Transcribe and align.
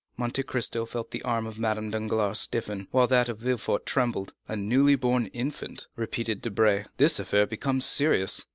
30225m 0.01 0.17
Monte 0.19 0.41
Cristo 0.43 0.85
felt 0.87 1.11
the 1.11 1.21
arm 1.21 1.45
of 1.45 1.59
Madame 1.59 1.91
Danglars 1.91 2.39
stiffen, 2.39 2.87
while 2.89 3.05
that 3.05 3.29
of 3.29 3.37
Villefort 3.37 3.85
trembled. 3.85 4.33
"A 4.47 4.55
newly 4.55 4.95
born 4.95 5.27
infant," 5.27 5.85
repeated 5.95 6.41
Debray; 6.41 6.85
"this 6.97 7.19
affair 7.19 7.45
becomes 7.45 7.85
serious!" 7.85 8.47